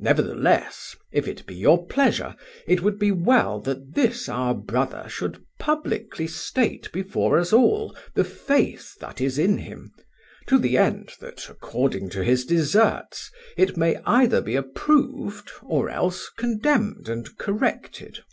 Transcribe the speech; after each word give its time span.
Nevertheless, 0.00 0.96
if 1.12 1.28
it 1.28 1.46
be 1.46 1.54
your 1.54 1.86
pleasure, 1.86 2.34
it 2.66 2.82
would 2.82 2.98
be 2.98 3.12
well 3.12 3.60
that 3.60 3.94
this 3.94 4.28
our 4.28 4.52
brother 4.52 5.06
should 5.08 5.44
publicly 5.60 6.26
state 6.26 6.90
before 6.90 7.38
us 7.38 7.52
all 7.52 7.96
the 8.14 8.24
faith 8.24 8.96
that 8.98 9.20
is 9.20 9.38
in 9.38 9.58
him, 9.58 9.92
to 10.48 10.58
the 10.58 10.76
end 10.76 11.12
that, 11.20 11.48
according 11.48 12.10
to 12.10 12.22
its 12.28 12.44
deserts, 12.44 13.30
it 13.56 13.76
may 13.76 13.96
either 14.04 14.40
be 14.40 14.56
approved 14.56 15.52
or 15.62 15.88
else 15.88 16.30
condemned 16.30 17.08
and 17.08 17.38
corrected." 17.38 18.24